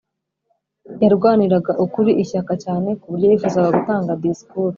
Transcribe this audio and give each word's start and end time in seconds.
Yarwaniraga 1.03 1.71
ukuri 1.85 2.11
ishyaka 2.23 2.53
cyane 2.63 2.89
ku 2.99 3.05
buryo 3.11 3.27
yifuzaga 3.27 3.69
gutanga 3.77 4.11
disikuru 4.21 4.69